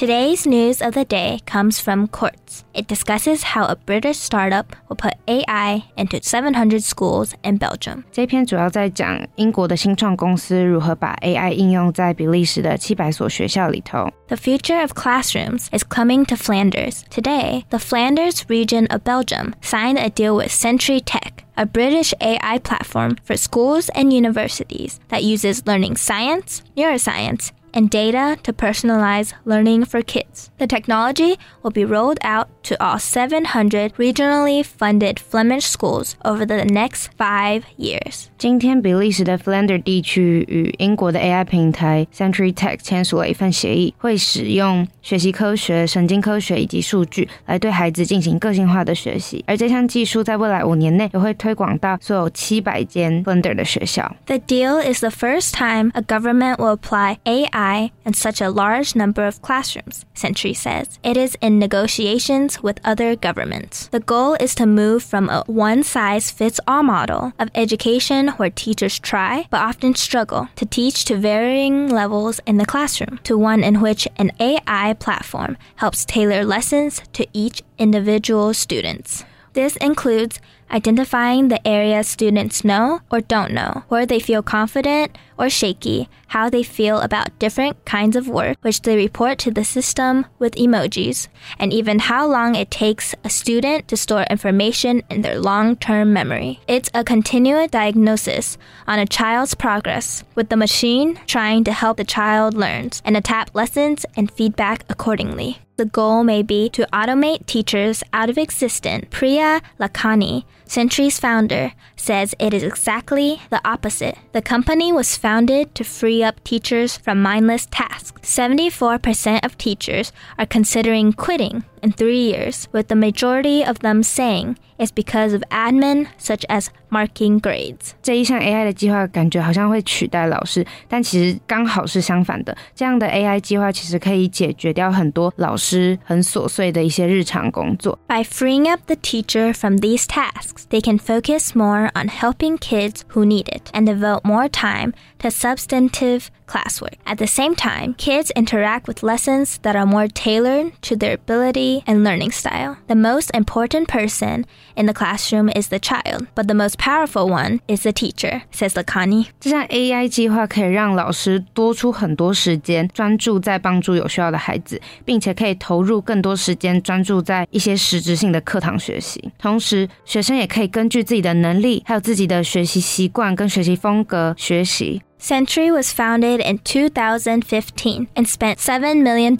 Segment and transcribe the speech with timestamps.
[0.00, 2.64] Today's news of the day comes from Quartz.
[2.72, 8.04] It discusses how a British startup will put AI into 700 schools in Belgium.
[8.10, 14.10] 这篇主要在讲英国的新创公司如何把 AI 应用在比利时的700所学校里头。
[14.28, 17.02] The future of classrooms is coming to Flanders.
[17.10, 22.58] Today, the Flanders region of Belgium signed a deal with Century Tech a British AI
[22.60, 29.83] platform for schools and universities that uses learning science, neuroscience, and data to personalize learning
[29.83, 30.49] for kids.
[30.57, 36.63] The technology will be rolled out to all 700 regionally funded Flemish schools over the
[36.63, 38.27] next five years.
[38.37, 49.43] 今天，比利时的 Flanders 地区与英国的 AI 平台 Century Tech 签署了一份协议，会使用学习科学、神经科学以及数据来对孩子进行个性化的学习。
[49.45, 54.15] 而这项技术在未来五年内也会推广到所有七百间 Flanders 的学校。
[54.27, 57.58] The deal is the first time a government will apply AI
[58.04, 60.98] in such a large number of classrooms, Century says.
[61.02, 63.88] It is in negotiations with other governments.
[63.88, 68.50] The goal is to move from a one size fits all model of education where
[68.50, 73.62] teachers try but often struggle to teach to varying levels in the classroom to one
[73.62, 79.24] in which an AI platform helps tailor lessons to each individual students.
[79.52, 80.38] This includes
[80.70, 86.50] identifying the areas students know or don't know, where they feel confident or shaky, how
[86.50, 91.28] they feel about different kinds of work, which they report to the system with emojis,
[91.58, 96.12] and even how long it takes a student to store information in their long term
[96.12, 96.60] memory.
[96.68, 102.04] It's a continuous diagnosis on a child's progress, with the machine trying to help the
[102.04, 105.58] child learn and adapt lessons and feedback accordingly.
[105.76, 109.06] The goal may be to automate teachers out of existence.
[109.10, 114.16] Priya Lakhani, Century's founder, says it is exactly the opposite.
[114.30, 118.22] The company was founded to free up teachers from mindless tasks.
[118.22, 124.58] 74% of teachers are considering quitting in three years, with the majority of them saying
[124.79, 127.91] it's because of admin such as marking grades.
[128.01, 132.55] 这一项 AI 的计划感觉好像会取代老师，但其实刚好是相反的。
[132.73, 137.97] 这样的 AI 计划其实可以解决掉很多老师很琐碎的一些日常工作。
[138.07, 143.01] By freeing up the teacher from these tasks, they can focus more on helping kids
[143.13, 146.97] who need it and devote more time to substantive classwork.
[147.05, 151.83] At the same time, kids interact with lessons that are more tailored to their ability
[151.87, 152.77] and learning style.
[152.87, 154.45] The most important person
[154.76, 158.74] in the classroom is the child, but the most powerful one is the teacher, says
[158.74, 159.26] Lakani.
[159.40, 169.32] 这项 AI 计划可以让老师多出很多时间，专注在帮助有需要的孩子，并且可以投入更多时间专注在一些实质性的课堂学习。
[169.38, 175.02] 同时，学生也可以根据自己的能力，还有自己的学习习惯跟学习风格学习。
[175.20, 179.36] Century was founded in 2015 and spent $7 million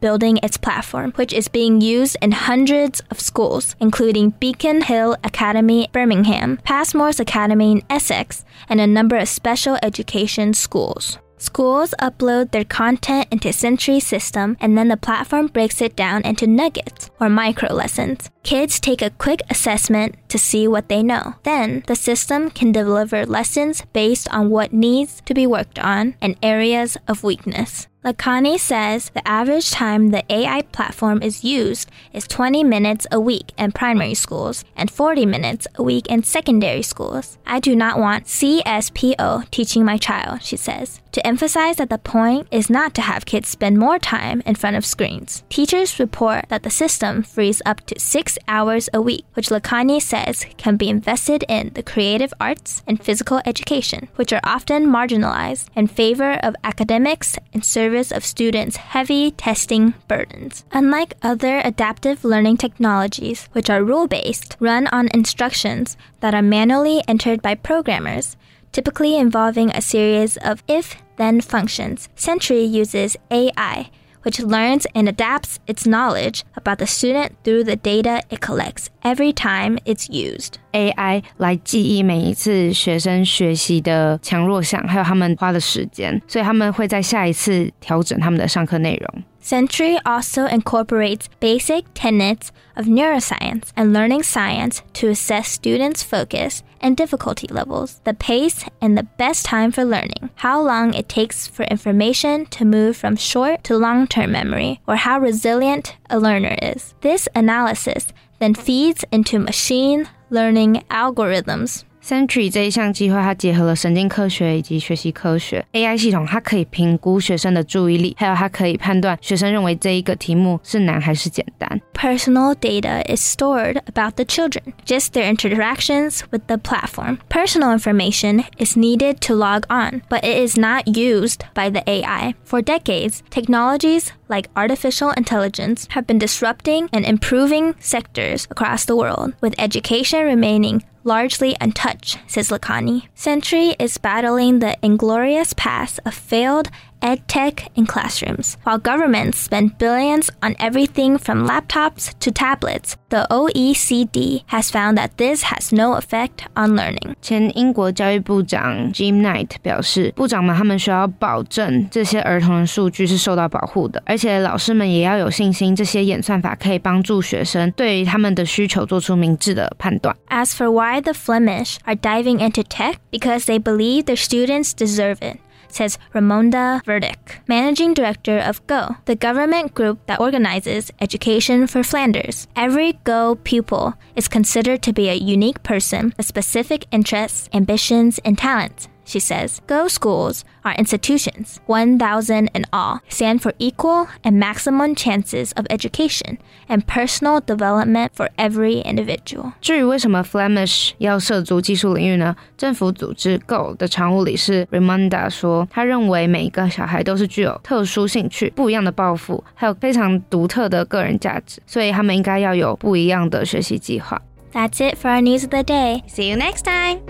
[0.00, 5.88] building its platform, which is being used in hundreds of schools, including Beacon Hill Academy,
[5.92, 11.18] Birmingham, Passmore's Academy in Essex, and a number of special education schools.
[11.44, 16.46] Schools upload their content into Century's system and then the platform breaks it down into
[16.46, 18.30] nuggets or micro lessons.
[18.44, 21.34] Kids take a quick assessment to see what they know.
[21.42, 26.34] Then the system can deliver lessons based on what needs to be worked on and
[26.42, 27.88] areas of weakness.
[28.04, 33.52] Lakhani says the average time the AI platform is used is 20 minutes a week
[33.56, 37.38] in primary schools and 40 minutes a week in secondary schools.
[37.46, 42.46] I do not want C-3PO teaching my child, she says, to emphasize that the point
[42.50, 45.42] is not to have kids spend more time in front of screens.
[45.48, 50.44] Teachers report that the system frees up to six hours a week, which Lakhani says
[50.58, 55.86] can be invested in the creative arts and physical education, which are often marginalized in
[55.86, 60.64] favor of academics and service of students' heavy testing burdens.
[60.72, 67.02] Unlike other adaptive learning technologies, which are rule based, run on instructions that are manually
[67.06, 68.36] entered by programmers,
[68.72, 73.90] typically involving a series of if then functions, Century uses AI
[74.23, 79.31] which learns and adapts its knowledge about the student through the data it collects every
[79.31, 80.55] time it's used.
[80.73, 89.23] AI 来记忆每一次学生学习的强弱项，还有他们花的时间，所以他们会在下一次调整他们的上课内容。
[89.44, 96.96] Century also incorporates basic tenets of neuroscience and learning science to assess students' focus and
[96.96, 101.64] difficulty levels, the pace and the best time for learning, how long it takes for
[101.64, 106.94] information to move from short to long term memory, or how resilient a learner is.
[107.02, 121.79] This analysis then feeds into machine learning algorithms Century 这一项计划，它结合了神经科学以及学习科学 AI 系统，它可以评估学生的注意力，还有它可以判断学生认为这一个题目是难还是简单。
[121.93, 127.17] Personal data is stored about the children, just their interactions with the platform.
[127.29, 132.33] Personal information is needed to log on, but it is not used by the AI.
[132.45, 139.33] For decades, technologies like artificial intelligence have been disrupting and improving sectors across the world,
[139.41, 143.08] with education remaining largely untouched, says Lakhani.
[143.14, 146.70] Century is battling the inglorious past of failed
[147.01, 148.57] edtech in classrooms.
[148.63, 155.17] While governments spend billions on everything from laptops to tablets, the OECD has found that
[155.17, 157.15] this has no effect on learning.
[157.21, 170.15] 前英国教育部长 Jim Knight 表示，部长们他们需要保证这些儿童的数据是受到保护的，而且老师们也要有信心，这些演算法可以帮助学生对于他们的需求做出明智的判断。
[170.29, 175.37] As for why the Flemish are diving into tech, because they believe their students deserve it
[175.68, 182.46] says Raymonda Verdyck, managing director of Go, the government group that organizes education for Flanders.
[182.56, 188.38] Every Go pupil is considered to be a unique person with specific interests, ambitions, and
[188.38, 194.94] talents she says, Go schools are institutions, 1,000 in all, stand for equal and maximum
[194.94, 199.52] chances of education and personal development for every individual.
[199.60, 202.34] 至于为什么 Flemish 要涉足技术领域呢？
[202.56, 214.20] 政府组织 Go 的常务理事 Raymonda 说，他认为每一个小孩都是具有特殊兴趣、不一样的抱负，还有非常独特的个人价值，所以他们应该要有不一样的学习计划。
[214.52, 216.02] That's it for our news of the day.
[216.08, 217.00] See you next time.